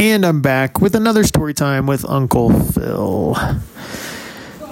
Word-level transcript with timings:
And 0.00 0.24
I'm 0.24 0.40
back 0.42 0.80
with 0.80 0.94
another 0.94 1.24
story 1.24 1.54
time 1.54 1.88
with 1.88 2.04
Uncle 2.08 2.50
Phil. 2.50 3.36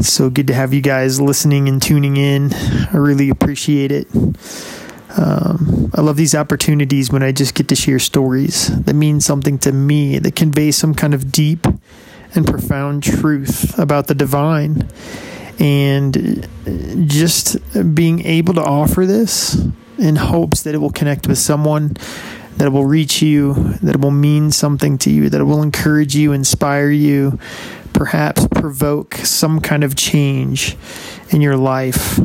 So 0.00 0.30
good 0.30 0.46
to 0.46 0.54
have 0.54 0.72
you 0.72 0.80
guys 0.80 1.20
listening 1.20 1.68
and 1.68 1.82
tuning 1.82 2.16
in. 2.16 2.52
I 2.52 2.96
really 2.96 3.28
appreciate 3.28 3.90
it. 3.90 4.06
Um, 5.18 5.90
I 5.94 6.00
love 6.00 6.16
these 6.16 6.36
opportunities 6.36 7.10
when 7.10 7.24
I 7.24 7.32
just 7.32 7.56
get 7.56 7.66
to 7.68 7.74
share 7.74 7.98
stories 7.98 8.68
that 8.84 8.94
mean 8.94 9.20
something 9.20 9.58
to 9.58 9.72
me, 9.72 10.20
that 10.20 10.36
convey 10.36 10.70
some 10.70 10.94
kind 10.94 11.12
of 11.12 11.32
deep 11.32 11.66
and 12.36 12.46
profound 12.46 13.02
truth 13.02 13.76
about 13.80 14.06
the 14.06 14.14
divine. 14.14 14.88
And 15.58 16.46
just 17.10 17.56
being 17.96 18.24
able 18.24 18.54
to 18.54 18.62
offer 18.62 19.06
this 19.06 19.60
in 19.98 20.16
hopes 20.16 20.62
that 20.62 20.74
it 20.74 20.78
will 20.78 20.90
connect 20.90 21.26
with 21.26 21.38
someone, 21.38 21.96
that 22.56 22.66
it 22.66 22.70
will 22.70 22.86
reach 22.86 23.22
you, 23.22 23.54
that 23.82 23.96
it 23.96 24.00
will 24.00 24.10
mean 24.10 24.50
something 24.50 24.98
to 24.98 25.10
you, 25.10 25.28
that 25.28 25.40
it 25.40 25.44
will 25.44 25.62
encourage 25.62 26.14
you, 26.16 26.32
inspire 26.32 26.90
you, 26.90 27.38
perhaps 27.92 28.46
provoke 28.48 29.14
some 29.14 29.60
kind 29.60 29.84
of 29.84 29.96
change 29.96 30.76
in 31.30 31.40
your 31.40 31.56
life. 31.56 32.18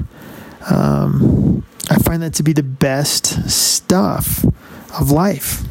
Um, 0.69 1.65
I 1.89 1.97
find 1.97 2.21
that 2.23 2.33
to 2.35 2.43
be 2.43 2.53
the 2.53 2.63
best 2.63 3.49
stuff 3.49 4.45
of 4.99 5.11
life. 5.11 5.63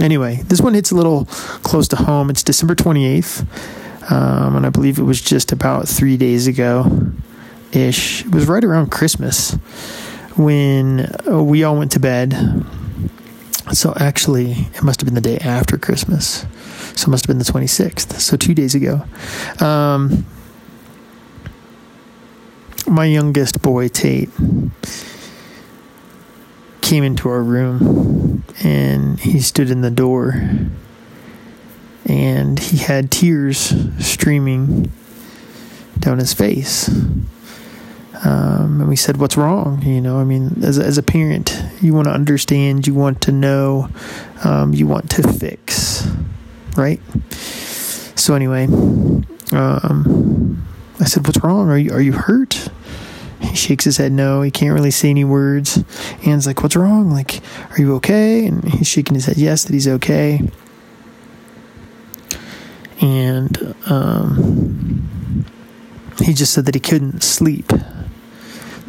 Anyway, 0.00 0.42
this 0.46 0.60
one 0.60 0.74
hits 0.74 0.90
a 0.90 0.94
little 0.94 1.26
close 1.62 1.88
to 1.88 1.96
home. 1.96 2.30
It's 2.30 2.42
December 2.42 2.74
28th, 2.74 4.10
um, 4.10 4.56
and 4.56 4.66
I 4.66 4.70
believe 4.70 4.98
it 4.98 5.04
was 5.04 5.20
just 5.20 5.52
about 5.52 5.88
three 5.88 6.16
days 6.16 6.46
ago 6.46 7.12
ish. 7.72 8.24
It 8.24 8.34
was 8.34 8.46
right 8.46 8.64
around 8.64 8.90
Christmas 8.90 9.52
when 10.36 11.10
we 11.26 11.64
all 11.64 11.76
went 11.76 11.92
to 11.92 12.00
bed. 12.00 12.34
So 13.72 13.94
actually, 13.96 14.52
it 14.74 14.82
must 14.82 15.00
have 15.00 15.06
been 15.06 15.14
the 15.14 15.20
day 15.20 15.38
after 15.38 15.78
Christmas. 15.78 16.44
So 16.94 17.08
it 17.08 17.08
must 17.08 17.26
have 17.26 17.28
been 17.28 17.38
the 17.38 17.44
26th. 17.44 18.20
So 18.20 18.36
two 18.36 18.54
days 18.54 18.74
ago. 18.74 19.04
Um, 19.60 20.26
my 22.86 23.06
youngest 23.06 23.62
boy, 23.62 23.88
Tate, 23.88 24.30
came 26.82 27.02
into 27.02 27.28
our 27.30 27.42
room 27.42 28.44
and 28.62 29.18
he 29.18 29.40
stood 29.40 29.70
in 29.70 29.80
the 29.80 29.90
door 29.90 30.34
and 32.04 32.58
he 32.58 32.76
had 32.76 33.10
tears 33.10 33.74
streaming 33.98 34.92
down 35.98 36.18
his 36.18 36.34
face. 36.34 36.90
Um, 38.24 38.80
and 38.80 38.88
we 38.88 38.96
said, 38.96 39.18
What's 39.18 39.36
wrong? 39.36 39.82
You 39.82 40.00
know, 40.00 40.18
I 40.18 40.24
mean, 40.24 40.62
as, 40.62 40.78
as 40.78 40.96
a 40.96 41.02
parent, 41.02 41.60
you 41.82 41.92
want 41.92 42.06
to 42.06 42.12
understand, 42.12 42.86
you 42.86 42.94
want 42.94 43.20
to 43.22 43.32
know, 43.32 43.90
um, 44.44 44.72
you 44.72 44.86
want 44.86 45.10
to 45.10 45.22
fix, 45.22 46.08
right? 46.76 47.00
So, 47.30 48.34
anyway, 48.34 48.64
um, 49.52 50.66
I 51.00 51.04
said, 51.04 51.26
What's 51.26 51.44
wrong? 51.44 51.68
Are 51.68 51.78
you, 51.78 51.92
are 51.92 52.00
you 52.00 52.12
hurt? 52.12 52.70
He 53.40 53.54
shakes 53.56 53.84
his 53.84 53.98
head 53.98 54.10
no. 54.10 54.40
He 54.40 54.50
can't 54.50 54.72
really 54.72 54.90
say 54.90 55.10
any 55.10 55.24
words. 55.24 55.84
Anne's 56.24 56.46
like, 56.46 56.62
What's 56.62 56.76
wrong? 56.76 57.10
Like, 57.10 57.42
are 57.70 57.78
you 57.78 57.94
okay? 57.96 58.46
And 58.46 58.64
he's 58.64 58.88
shaking 58.88 59.14
his 59.14 59.26
head 59.26 59.36
yes, 59.36 59.64
that 59.64 59.74
he's 59.74 59.88
okay. 59.88 60.50
And 63.02 63.74
um, 63.84 65.44
he 66.22 66.32
just 66.32 66.54
said 66.54 66.64
that 66.64 66.74
he 66.74 66.80
couldn't 66.80 67.22
sleep. 67.22 67.70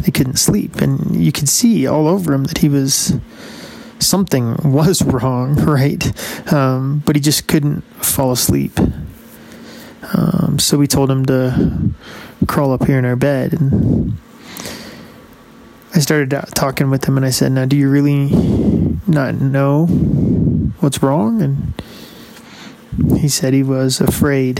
He 0.03 0.11
couldn't 0.11 0.37
sleep. 0.37 0.75
And 0.77 1.15
you 1.15 1.31
could 1.31 1.49
see 1.49 1.87
all 1.87 2.07
over 2.07 2.33
him 2.33 2.45
that 2.45 2.59
he 2.59 2.69
was 2.69 3.13
something 3.99 4.55
was 4.63 5.01
wrong, 5.05 5.55
right? 5.55 6.51
Um, 6.51 7.01
but 7.05 7.15
he 7.15 7.21
just 7.21 7.47
couldn't 7.47 7.81
fall 8.03 8.31
asleep. 8.31 8.77
Um, 10.13 10.57
so 10.59 10.77
we 10.77 10.87
told 10.87 11.09
him 11.09 11.25
to 11.25 11.89
crawl 12.47 12.73
up 12.73 12.85
here 12.85 12.99
in 12.99 13.05
our 13.05 13.15
bed 13.15 13.53
and 13.53 14.17
I 15.95 15.99
started 15.99 16.29
talking 16.53 16.89
with 16.89 17.05
him 17.05 17.15
and 17.15 17.25
I 17.25 17.29
said, 17.29 17.53
Now, 17.53 17.63
do 17.63 17.77
you 17.77 17.89
really 17.89 18.27
not 19.07 19.35
know 19.35 19.85
what's 20.81 21.01
wrong? 21.01 21.41
And 21.41 21.73
he 23.17 23.29
said 23.29 23.53
he 23.53 23.63
was 23.63 24.01
afraid. 24.01 24.59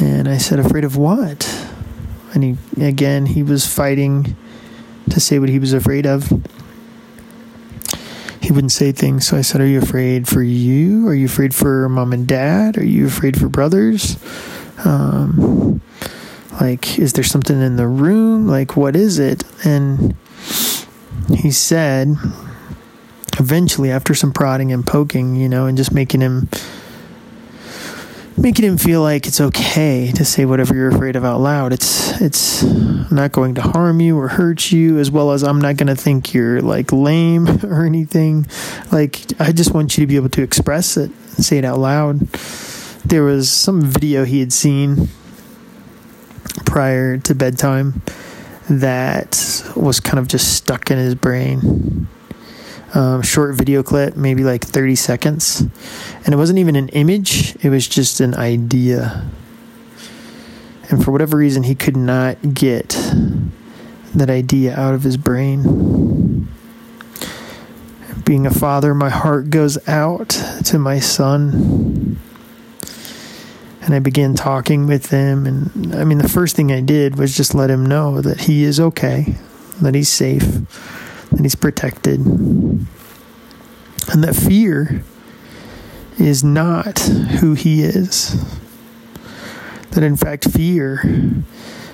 And 0.00 0.28
I 0.28 0.38
said, 0.38 0.58
Afraid 0.58 0.82
of 0.82 0.96
what? 0.96 1.61
And 2.34 2.44
he, 2.44 2.56
again, 2.80 3.26
he 3.26 3.42
was 3.42 3.66
fighting 3.66 4.36
to 5.10 5.20
say 5.20 5.38
what 5.38 5.48
he 5.48 5.58
was 5.58 5.72
afraid 5.72 6.06
of. 6.06 6.32
He 8.40 8.52
wouldn't 8.52 8.72
say 8.72 8.92
things. 8.92 9.26
So 9.26 9.36
I 9.36 9.42
said, 9.42 9.60
Are 9.60 9.66
you 9.66 9.78
afraid 9.78 10.26
for 10.26 10.42
you? 10.42 11.06
Are 11.06 11.14
you 11.14 11.26
afraid 11.26 11.54
for 11.54 11.88
mom 11.88 12.12
and 12.12 12.26
dad? 12.26 12.76
Are 12.78 12.84
you 12.84 13.06
afraid 13.06 13.38
for 13.38 13.48
brothers? 13.48 14.18
Um, 14.84 15.80
like, 16.60 16.98
is 16.98 17.12
there 17.12 17.24
something 17.24 17.60
in 17.60 17.76
the 17.76 17.86
room? 17.86 18.46
Like, 18.46 18.76
what 18.76 18.96
is 18.96 19.18
it? 19.18 19.44
And 19.64 20.16
he 21.28 21.50
said, 21.50 22.16
eventually, 23.38 23.90
after 23.90 24.14
some 24.14 24.32
prodding 24.32 24.72
and 24.72 24.86
poking, 24.86 25.36
you 25.36 25.48
know, 25.48 25.66
and 25.66 25.76
just 25.76 25.92
making 25.92 26.20
him 26.20 26.48
making 28.36 28.64
him 28.64 28.78
feel 28.78 29.02
like 29.02 29.26
it's 29.26 29.40
okay 29.40 30.10
to 30.12 30.24
say 30.24 30.44
whatever 30.44 30.74
you're 30.74 30.88
afraid 30.88 31.16
of 31.16 31.24
out 31.24 31.40
loud. 31.40 31.72
It's 31.72 32.20
it's 32.20 32.62
not 33.10 33.32
going 33.32 33.54
to 33.56 33.62
harm 33.62 34.00
you 34.00 34.18
or 34.18 34.28
hurt 34.28 34.72
you 34.72 34.98
as 34.98 35.10
well 35.10 35.32
as 35.32 35.42
I'm 35.42 35.60
not 35.60 35.76
going 35.76 35.88
to 35.88 35.96
think 35.96 36.32
you're 36.32 36.60
like 36.60 36.92
lame 36.92 37.48
or 37.64 37.84
anything. 37.84 38.46
Like 38.90 39.20
I 39.40 39.52
just 39.52 39.74
want 39.74 39.96
you 39.96 40.02
to 40.02 40.06
be 40.06 40.16
able 40.16 40.30
to 40.30 40.42
express 40.42 40.96
it 40.96 41.10
and 41.10 41.44
say 41.44 41.58
it 41.58 41.64
out 41.64 41.78
loud. 41.78 42.20
There 43.04 43.24
was 43.24 43.50
some 43.50 43.82
video 43.82 44.24
he 44.24 44.40
had 44.40 44.52
seen 44.52 45.08
prior 46.64 47.18
to 47.18 47.34
bedtime 47.34 48.02
that 48.70 49.64
was 49.76 50.00
kind 50.00 50.18
of 50.18 50.28
just 50.28 50.54
stuck 50.54 50.90
in 50.90 50.98
his 50.98 51.14
brain. 51.14 52.08
Um, 52.94 53.22
short 53.22 53.54
video 53.54 53.82
clip, 53.82 54.16
maybe 54.16 54.44
like 54.44 54.64
30 54.64 54.96
seconds. 54.96 55.60
And 56.24 56.28
it 56.28 56.36
wasn't 56.36 56.58
even 56.58 56.76
an 56.76 56.88
image, 56.90 57.56
it 57.64 57.70
was 57.70 57.88
just 57.88 58.20
an 58.20 58.34
idea. 58.34 59.24
And 60.90 61.02
for 61.02 61.10
whatever 61.10 61.38
reason, 61.38 61.62
he 61.62 61.74
could 61.74 61.96
not 61.96 62.54
get 62.54 62.90
that 64.14 64.28
idea 64.28 64.78
out 64.78 64.94
of 64.94 65.04
his 65.04 65.16
brain. 65.16 66.48
Being 68.24 68.46
a 68.46 68.50
father, 68.50 68.94
my 68.94 69.08
heart 69.08 69.48
goes 69.48 69.88
out 69.88 70.28
to 70.64 70.78
my 70.78 70.98
son 70.98 72.18
and 73.82 73.94
I 73.94 73.98
began 73.98 74.34
talking 74.34 74.86
with 74.86 75.10
him. 75.10 75.46
And 75.46 75.94
I 75.94 76.04
mean, 76.04 76.18
the 76.18 76.28
first 76.28 76.56
thing 76.56 76.70
I 76.70 76.80
did 76.80 77.18
was 77.18 77.36
just 77.36 77.54
let 77.54 77.70
him 77.70 77.84
know 77.84 78.20
that 78.20 78.42
he 78.42 78.64
is 78.64 78.78
okay, 78.78 79.34
that 79.80 79.94
he's 79.94 80.08
safe, 80.08 80.44
that 81.32 81.42
he's 81.42 81.54
protected, 81.54 82.20
and 82.24 82.86
that 84.10 84.34
fear 84.34 85.02
is 86.18 86.44
not 86.44 86.98
who 86.98 87.54
he 87.54 87.82
is. 87.82 88.36
That 89.90 90.02
in 90.02 90.16
fact, 90.16 90.50
fear 90.50 91.00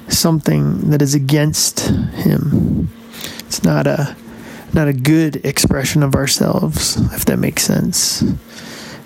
is 0.06 0.18
something 0.18 0.90
that 0.90 1.02
is 1.02 1.14
against 1.14 1.80
him. 1.80 2.90
It's 3.40 3.62
not 3.62 3.86
a 3.86 4.16
not 4.72 4.88
a 4.88 4.92
good 4.92 5.36
expression 5.46 6.02
of 6.02 6.14
ourselves, 6.14 6.96
if 7.14 7.24
that 7.24 7.38
makes 7.38 7.62
sense. 7.62 8.22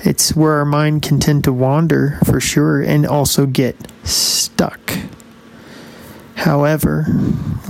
It's 0.01 0.35
where 0.35 0.55
our 0.55 0.65
mind 0.65 1.03
can 1.03 1.21
tend 1.21 1.45
to 1.45 1.53
wander 1.53 2.19
for 2.25 2.41
sure 2.41 2.83
and 2.83 3.07
also 3.07 3.47
get 3.47 3.77
stuck. 4.03 4.99
However, 6.35 7.07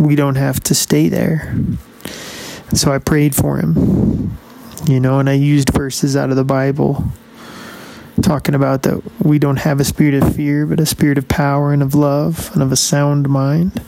we 0.01 0.17
don't 0.17 0.37
have 0.37 0.61
to 0.61 0.75
stay 0.75 1.11
there. 1.11 1.55
So 2.75 2.91
I 2.91 2.99
prayed 2.99 3.35
for 3.35 3.59
him, 3.59 4.37
you 4.87 4.99
know, 4.99 5.19
and 5.19 5.29
I 5.29 5.35
used 5.35 5.71
verses 5.73 6.17
out 6.17 6.31
of 6.31 6.37
the 6.37 6.45
Bible 6.45 7.05
talking 8.23 8.55
about 8.55 8.83
that 8.83 9.03
we 9.21 9.39
don't 9.39 9.59
have 9.59 9.81
a 9.81 9.85
spirit 9.85 10.15
of 10.15 10.35
fear, 10.35 10.65
but 10.67 10.81
a 10.81 10.87
spirit 10.87 11.19
of 11.19 11.29
power 11.29 11.73
and 11.73 11.83
of 11.83 11.95
love 11.95 12.51
and 12.55 12.63
of 12.63 12.73
a 12.73 12.77
sound 12.77 13.29
mind. 13.29 13.83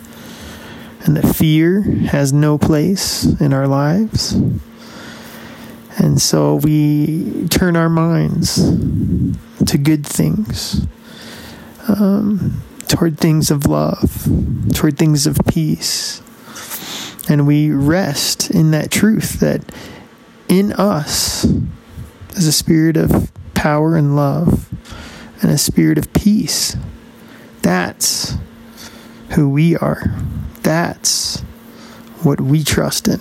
And 1.04 1.16
that 1.16 1.34
fear 1.34 1.82
has 1.82 2.32
no 2.32 2.56
place 2.58 3.24
in 3.40 3.52
our 3.52 3.66
lives. 3.66 4.32
And 5.98 6.20
so 6.20 6.56
we 6.56 7.46
turn 7.48 7.76
our 7.76 7.90
minds 7.90 8.56
to 8.56 9.78
good 9.78 10.06
things, 10.06 10.86
um, 11.88 12.62
toward 12.88 13.18
things 13.18 13.50
of 13.50 13.66
love, 13.66 14.28
toward 14.74 14.98
things 14.98 15.26
of 15.26 15.38
peace. 15.46 16.20
And 17.28 17.46
we 17.46 17.70
rest 17.70 18.50
in 18.50 18.70
that 18.72 18.90
truth 18.90 19.40
that 19.40 19.62
in 20.48 20.72
us 20.72 21.44
is 22.34 22.46
a 22.46 22.52
spirit 22.52 22.96
of 22.96 23.32
power 23.54 23.96
and 23.96 24.14
love 24.14 24.68
and 25.40 25.50
a 25.50 25.58
spirit 25.58 25.98
of 25.98 26.12
peace. 26.12 26.76
That's 27.62 28.36
who 29.30 29.48
we 29.48 29.76
are. 29.76 30.02
That's 30.62 31.40
what 32.22 32.40
we 32.40 32.62
trust 32.62 33.08
in. 33.08 33.20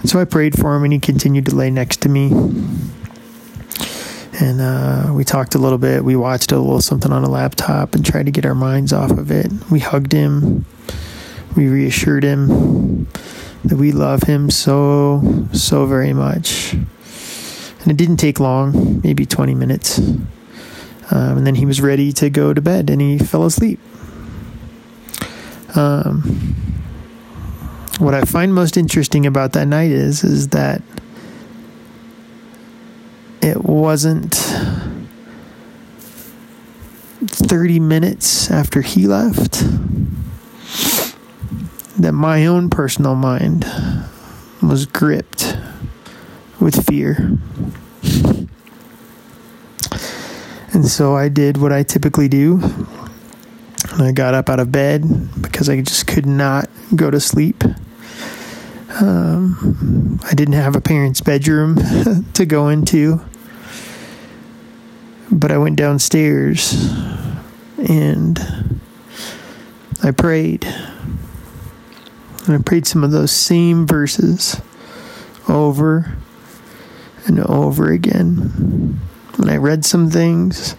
And 0.00 0.08
so 0.08 0.20
I 0.20 0.24
prayed 0.24 0.56
for 0.56 0.76
him, 0.76 0.84
and 0.84 0.92
he 0.92 0.98
continued 0.98 1.46
to 1.46 1.56
lay 1.56 1.70
next 1.70 2.00
to 2.02 2.08
me. 2.08 2.30
And 4.38 4.60
uh, 4.60 5.12
we 5.14 5.24
talked 5.24 5.54
a 5.54 5.58
little 5.58 5.78
bit. 5.78 6.04
We 6.04 6.14
watched 6.14 6.52
a 6.52 6.58
little 6.58 6.80
something 6.80 7.10
on 7.10 7.24
a 7.24 7.30
laptop 7.30 7.94
and 7.94 8.04
tried 8.04 8.26
to 8.26 8.32
get 8.32 8.44
our 8.44 8.54
minds 8.54 8.92
off 8.92 9.10
of 9.10 9.30
it. 9.30 9.50
We 9.70 9.80
hugged 9.80 10.12
him. 10.12 10.66
We 11.56 11.68
reassured 11.68 12.22
him 12.22 13.06
that 13.64 13.76
we 13.76 13.90
love 13.90 14.24
him 14.24 14.50
so, 14.50 15.48
so 15.52 15.86
very 15.86 16.12
much. 16.12 16.74
And 16.74 17.88
it 17.88 17.96
didn't 17.96 18.18
take 18.18 18.38
long, 18.38 19.00
maybe 19.02 19.24
20 19.24 19.54
minutes. 19.54 19.98
Um, 19.98 21.38
and 21.38 21.46
then 21.46 21.54
he 21.54 21.64
was 21.64 21.80
ready 21.80 22.12
to 22.14 22.28
go 22.30 22.52
to 22.52 22.60
bed 22.60 22.90
and 22.90 23.00
he 23.00 23.18
fell 23.18 23.44
asleep. 23.44 23.80
Um, 25.74 26.22
what 27.98 28.12
I 28.12 28.22
find 28.22 28.54
most 28.54 28.76
interesting 28.76 29.24
about 29.24 29.52
that 29.52 29.66
night 29.66 29.90
is 29.90 30.24
is 30.24 30.48
that 30.48 30.82
it 33.40 33.62
wasn't 33.64 34.34
30 37.24 37.80
minutes 37.80 38.50
after 38.50 38.82
he 38.82 39.06
left 39.06 39.64
that 41.98 42.12
my 42.12 42.46
own 42.46 42.70
personal 42.70 43.14
mind 43.14 43.64
was 44.62 44.86
gripped 44.86 45.56
with 46.60 46.86
fear. 46.86 47.38
And 50.72 50.86
so 50.86 51.16
I 51.16 51.28
did 51.28 51.56
what 51.56 51.72
I 51.72 51.82
typically 51.82 52.28
do. 52.28 52.60
I 53.98 54.12
got 54.12 54.34
up 54.34 54.50
out 54.50 54.60
of 54.60 54.70
bed 54.70 55.04
because 55.40 55.68
I 55.70 55.80
just 55.80 56.06
could 56.06 56.26
not 56.26 56.68
go 56.94 57.10
to 57.10 57.18
sleep. 57.18 57.64
Um, 59.00 60.20
I 60.24 60.34
didn't 60.34 60.54
have 60.54 60.76
a 60.76 60.80
parent's 60.80 61.20
bedroom 61.20 61.76
to 62.34 62.44
go 62.44 62.68
into. 62.68 63.20
But 65.30 65.50
I 65.50 65.58
went 65.58 65.76
downstairs 65.76 66.72
and 67.78 68.38
I 70.02 70.10
prayed. 70.10 70.66
And 72.46 72.54
I 72.54 72.62
prayed 72.62 72.86
some 72.86 73.02
of 73.02 73.10
those 73.10 73.32
same 73.32 73.86
verses 73.86 74.60
over 75.48 76.16
and 77.26 77.40
over 77.40 77.90
again. 77.90 79.00
And 79.36 79.50
I 79.50 79.56
read 79.56 79.84
some 79.84 80.10
things 80.10 80.76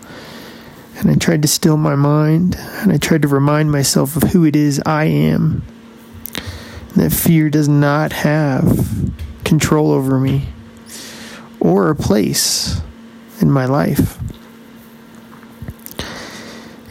and 0.98 1.12
I 1.12 1.16
tried 1.16 1.42
to 1.44 1.48
still 1.48 1.78
my 1.78 1.96
mind 1.96 2.56
and 2.58 2.92
I 2.92 2.98
tried 2.98 3.22
to 3.24 3.28
remind 3.28 3.72
myself 3.72 4.16
of 4.16 4.24
who 4.32 4.46
it 4.46 4.56
is 4.56 4.82
I 4.86 5.06
am. 5.06 5.64
And 6.94 7.04
that 7.04 7.12
fear 7.12 7.50
does 7.50 7.68
not 7.68 8.14
have 8.14 9.12
control 9.44 9.92
over 9.92 10.20
me 10.20 10.48
or 11.60 11.90
a 11.90 11.96
place 11.96 12.82
in 13.42 13.52
my 13.52 13.66
life. 13.66 14.18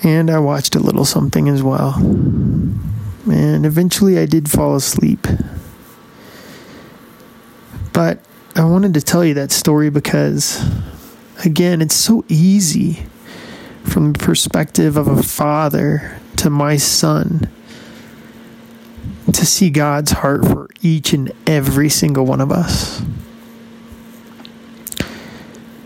And 0.04 0.30
I 0.30 0.38
watched 0.38 0.76
a 0.76 0.80
little 0.80 1.04
something 1.04 1.48
as 1.48 1.62
well. 1.62 1.94
And 3.26 3.66
eventually 3.66 4.18
I 4.18 4.26
did 4.26 4.50
fall 4.50 4.76
asleep. 4.76 5.26
But 7.92 8.20
I 8.54 8.64
wanted 8.64 8.94
to 8.94 9.00
tell 9.00 9.24
you 9.24 9.34
that 9.34 9.50
story 9.50 9.90
because, 9.90 10.64
again, 11.44 11.82
it's 11.82 11.94
so 11.94 12.24
easy 12.28 13.04
from 13.84 14.12
the 14.12 14.18
perspective 14.18 14.96
of 14.96 15.08
a 15.08 15.22
father 15.22 16.18
to 16.36 16.50
my 16.50 16.76
son 16.76 17.50
to 19.32 19.44
see 19.44 19.70
God's 19.70 20.12
heart 20.12 20.46
for 20.46 20.68
each 20.82 21.12
and 21.12 21.32
every 21.46 21.88
single 21.88 22.24
one 22.24 22.40
of 22.40 22.52
us. 22.52 23.02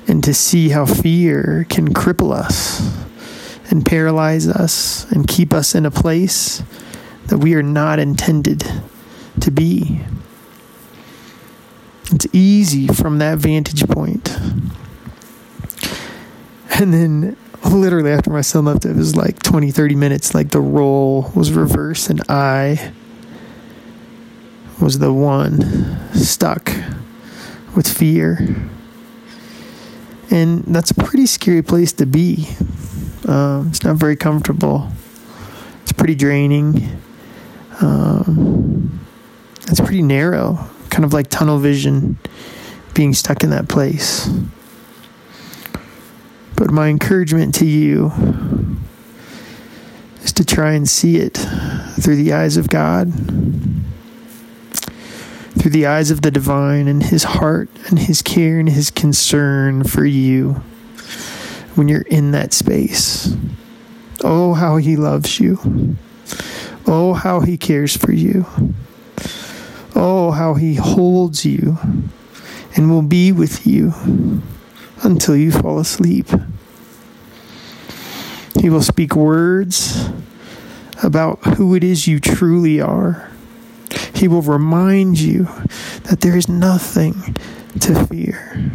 And 0.06 0.22
to 0.24 0.34
see 0.34 0.70
how 0.70 0.86
fear 0.86 1.66
can 1.68 1.94
cripple 1.94 2.32
us 2.32 2.80
and 3.70 3.86
paralyze 3.86 4.48
us 4.48 5.10
and 5.10 5.26
keep 5.26 5.54
us 5.54 5.74
in 5.74 5.86
a 5.86 5.90
place 5.90 6.62
that 7.30 7.38
we 7.38 7.54
are 7.54 7.62
not 7.62 8.00
intended 8.00 8.64
to 9.38 9.50
be. 9.52 10.00
It's 12.12 12.26
easy 12.32 12.88
from 12.88 13.18
that 13.18 13.38
vantage 13.38 13.86
point. 13.88 14.36
And 16.80 16.92
then, 16.92 17.36
literally, 17.64 18.10
after 18.10 18.30
my 18.30 18.40
son 18.40 18.64
left, 18.64 18.84
it 18.84 18.96
was 18.96 19.14
like 19.14 19.38
20, 19.42 19.70
30 19.70 19.94
minutes, 19.94 20.34
like 20.34 20.50
the 20.50 20.60
role 20.60 21.30
was 21.34 21.52
reversed, 21.52 22.10
and 22.10 22.20
I 22.28 22.92
was 24.80 24.98
the 24.98 25.12
one 25.12 26.12
stuck 26.12 26.72
with 27.76 27.86
fear. 27.86 28.56
And 30.32 30.64
that's 30.64 30.90
a 30.90 30.94
pretty 30.94 31.26
scary 31.26 31.62
place 31.62 31.92
to 31.94 32.06
be. 32.06 32.48
Um, 33.28 33.68
it's 33.68 33.84
not 33.84 33.96
very 33.96 34.16
comfortable. 34.16 34.90
It's 35.82 35.92
pretty 35.92 36.16
draining. 36.16 37.00
Um, 37.80 39.00
it's 39.68 39.80
pretty 39.80 40.02
narrow, 40.02 40.58
kind 40.90 41.04
of 41.04 41.12
like 41.12 41.28
tunnel 41.28 41.58
vision, 41.58 42.18
being 42.94 43.14
stuck 43.14 43.42
in 43.42 43.50
that 43.50 43.68
place. 43.68 44.28
But 46.56 46.70
my 46.70 46.88
encouragement 46.88 47.54
to 47.56 47.66
you 47.66 48.12
is 50.22 50.32
to 50.34 50.44
try 50.44 50.72
and 50.72 50.88
see 50.88 51.16
it 51.16 51.38
through 52.00 52.16
the 52.16 52.32
eyes 52.32 52.56
of 52.56 52.68
God, 52.68 53.12
through 55.58 55.70
the 55.70 55.86
eyes 55.86 56.10
of 56.10 56.22
the 56.22 56.30
divine 56.30 56.88
and 56.88 57.02
his 57.02 57.24
heart 57.24 57.70
and 57.86 57.98
his 57.98 58.22
care 58.22 58.58
and 58.58 58.68
his 58.68 58.90
concern 58.90 59.84
for 59.84 60.04
you 60.04 60.62
when 61.74 61.88
you're 61.88 62.02
in 62.02 62.32
that 62.32 62.52
space. 62.52 63.34
Oh, 64.22 64.52
how 64.54 64.76
he 64.76 64.96
loves 64.96 65.40
you. 65.40 65.96
Oh, 66.86 67.14
how 67.14 67.40
he 67.40 67.56
cares 67.56 67.96
for 67.96 68.12
you. 68.12 68.46
Oh, 69.94 70.30
how 70.30 70.54
he 70.54 70.74
holds 70.74 71.44
you 71.44 71.78
and 72.74 72.90
will 72.90 73.02
be 73.02 73.32
with 73.32 73.66
you 73.66 73.92
until 75.02 75.36
you 75.36 75.52
fall 75.52 75.78
asleep. 75.78 76.26
He 78.58 78.70
will 78.70 78.82
speak 78.82 79.16
words 79.16 80.08
about 81.02 81.42
who 81.56 81.74
it 81.74 81.82
is 81.82 82.06
you 82.06 82.20
truly 82.20 82.80
are. 82.80 83.30
He 84.14 84.28
will 84.28 84.42
remind 84.42 85.18
you 85.18 85.44
that 86.04 86.20
there 86.20 86.36
is 86.36 86.48
nothing 86.48 87.36
to 87.80 88.04
fear. 88.06 88.72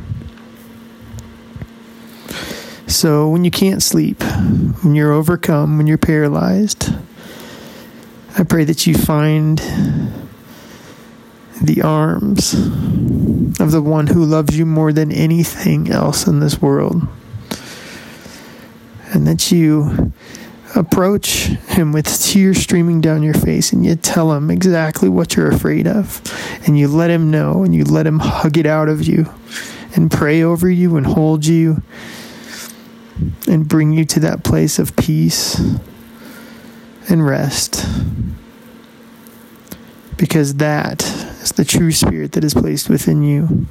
So, 2.88 3.30
when 3.30 3.44
you 3.44 3.52
can't 3.52 3.84
sleep, 3.84 4.24
when 4.24 4.96
you're 4.96 5.12
overcome, 5.12 5.78
when 5.78 5.86
you're 5.86 5.98
paralyzed, 5.98 6.94
I 8.38 8.44
pray 8.44 8.66
that 8.66 8.86
you 8.86 8.96
find 8.96 9.60
the 11.62 11.82
arms 11.82 12.54
of 12.54 13.72
the 13.72 13.82
one 13.82 14.08
who 14.08 14.26
loves 14.26 14.58
you 14.58 14.66
more 14.66 14.92
than 14.92 15.10
anything 15.12 15.90
else 15.90 16.28
in 16.28 16.42
this 16.42 16.62
world. 16.62 17.02
And 19.14 19.26
that 19.26 19.54
you 19.54 20.12
approach 20.76 21.46
him 21.70 21.94
with 21.94 22.22
tears 22.22 22.58
streaming 22.58 23.00
down 23.00 23.24
your 23.24 23.34
face 23.34 23.72
and 23.72 23.86
you 23.86 23.96
tell 23.96 24.34
him 24.34 24.52
exactly 24.52 25.08
what 25.08 25.38
you're 25.38 25.50
afraid 25.52 25.88
of. 25.88 26.22
And 26.66 26.78
you 26.78 26.90
let 26.90 27.10
him 27.10 27.32
know 27.32 27.64
and 27.64 27.74
you 27.74 27.86
let 27.86 28.06
him 28.06 28.20
hug 28.20 28.58
it 28.58 28.66
out 28.66 28.90
of 28.90 29.08
you 29.08 29.34
and 29.96 30.12
pray 30.12 30.44
over 30.44 30.70
you 30.70 30.98
and 30.98 31.06
hold 31.06 31.46
you 31.46 31.82
and 33.48 33.66
bring 33.66 33.94
you 33.94 34.04
to 34.04 34.20
that 34.20 34.44
place 34.44 34.78
of 34.78 34.94
peace 34.98 35.58
and 37.08 37.26
rest. 37.26 37.86
Because 40.26 40.56
that 40.56 41.04
is 41.44 41.52
the 41.52 41.64
true 41.64 41.92
spirit 41.92 42.32
that 42.32 42.44
is 42.44 42.56
placed 42.56 42.90
within 42.90 43.22
you. 43.22 43.68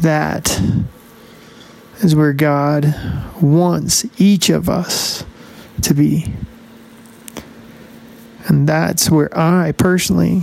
That 0.00 0.60
is 2.00 2.16
where 2.16 2.32
God 2.32 2.92
wants 3.40 4.04
each 4.20 4.50
of 4.50 4.68
us 4.68 5.24
to 5.82 5.94
be. 5.94 6.34
And 8.48 8.68
that's 8.68 9.08
where 9.08 9.30
I 9.38 9.70
personally 9.70 10.42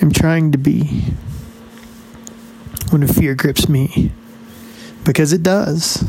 am 0.00 0.10
trying 0.10 0.52
to 0.52 0.58
be 0.58 1.02
when 2.88 3.06
fear 3.06 3.34
grips 3.34 3.68
me 3.68 4.10
because 5.04 5.34
it 5.34 5.42
does 5.42 6.02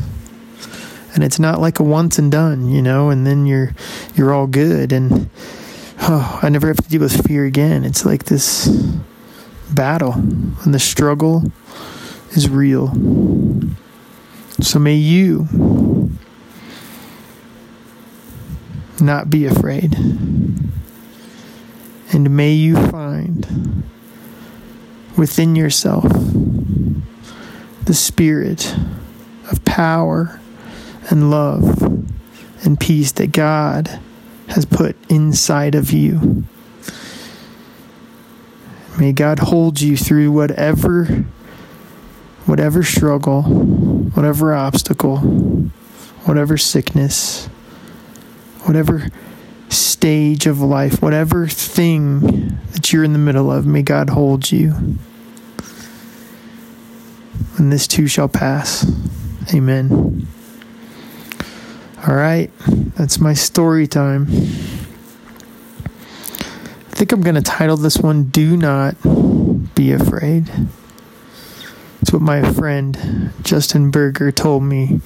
and 1.12 1.22
it's 1.22 1.38
not 1.38 1.60
like 1.60 1.80
a 1.80 1.82
once 1.82 2.18
and 2.18 2.32
done 2.32 2.70
you 2.70 2.80
know 2.80 3.10
and 3.10 3.26
then 3.26 3.46
you're 3.46 3.74
you're 4.14 4.32
all 4.32 4.46
good 4.46 4.92
and 4.92 5.28
oh 6.10 6.40
i 6.42 6.48
never 6.48 6.66
have 6.68 6.78
to 6.78 6.88
deal 6.88 7.00
with 7.00 7.26
fear 7.26 7.44
again. 7.44 7.84
It's 7.84 8.04
like 8.04 8.24
this 8.24 8.66
battle 9.72 10.14
and 10.14 10.74
the 10.74 10.78
struggle 10.78 11.52
is 12.30 12.48
real. 12.48 12.88
So 14.60 14.78
may 14.78 14.94
you 14.94 15.46
not 19.00 19.30
be 19.30 19.44
afraid. 19.44 19.94
And 22.10 22.36
may 22.36 22.52
you 22.52 22.74
find 22.88 23.84
within 25.16 25.54
yourself 25.54 26.04
the 27.84 27.94
spirit 27.94 28.74
of 29.50 29.64
power 29.64 30.40
and 31.10 31.30
love 31.30 31.82
and 32.64 32.80
peace 32.80 33.12
that 33.12 33.32
God 33.32 34.00
has 34.48 34.64
put 34.64 34.96
inside 35.10 35.74
of 35.74 35.92
you. 35.92 36.44
May 38.98 39.12
God 39.12 39.38
hold 39.38 39.80
you 39.80 39.96
through 39.96 40.32
whatever 40.32 41.24
whatever 42.48 42.82
struggle, 42.82 43.42
whatever 43.42 44.54
obstacle, 44.54 45.18
whatever 46.24 46.56
sickness, 46.56 47.46
whatever 48.64 49.08
stage 49.68 50.46
of 50.46 50.60
life, 50.60 51.02
whatever 51.02 51.46
thing 51.46 52.58
that 52.72 52.90
you're 52.90 53.04
in 53.04 53.12
the 53.12 53.18
middle 53.18 53.52
of, 53.52 53.66
may 53.66 53.82
God 53.82 54.08
hold 54.08 54.50
you. 54.50 54.96
And 57.58 57.70
this 57.70 57.86
too 57.86 58.06
shall 58.06 58.28
pass. 58.28 58.90
Amen. 59.52 60.26
All 62.06 62.14
right, 62.14 62.48
that's 62.94 63.18
my 63.18 63.34
story 63.34 63.88
time. 63.88 64.28
I 64.28 64.34
think 66.94 67.10
I'm 67.10 67.22
going 67.22 67.34
to 67.34 67.42
title 67.42 67.76
this 67.76 67.98
one 67.98 68.24
Do 68.24 68.56
Not 68.56 68.94
Be 69.74 69.90
Afraid. 69.90 70.48
It's 72.00 72.12
what 72.12 72.22
my 72.22 72.52
friend 72.52 73.32
Justin 73.42 73.90
Berger 73.90 74.30
told 74.30 74.62
me 74.62 75.00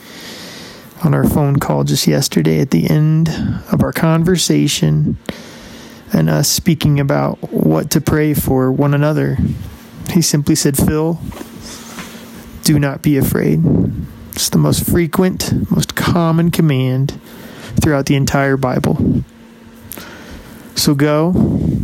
on 1.03 1.15
our 1.15 1.25
phone 1.25 1.59
call 1.59 1.85
just 1.85 2.07
yesterday 2.07 2.61
at 2.61 2.73
the 2.73 2.91
end 2.91 3.31
of 3.73 3.83
our 3.83 3.93
conversation 3.93 5.17
and 6.13 6.29
us 6.29 6.47
speaking 6.49 7.01
about 7.01 7.39
what 7.53 7.91
to 7.93 8.03
pray 8.03 8.35
for 8.35 8.71
one 8.71 8.93
another. 8.93 9.39
He 10.11 10.21
simply 10.21 10.57
said, 10.57 10.77
Phil, 10.77 11.19
do 12.65 12.79
not 12.79 13.01
be 13.01 13.17
afraid. 13.17 13.63
It's 14.33 14.49
the 14.49 14.59
most 14.59 14.85
frequent, 14.85 15.71
most 15.71 15.95
common 15.95 16.51
command 16.51 17.21
throughout 17.81 18.07
the 18.07 18.17
entire 18.17 18.57
Bible. 18.57 19.25
So 20.75 20.95
go 20.95 21.31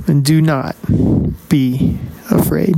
and 0.07 0.25
do 0.25 0.41
not 0.41 0.77
be 1.49 1.99
afraid. 2.31 2.75